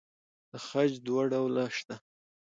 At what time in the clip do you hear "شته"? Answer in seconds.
1.77-1.95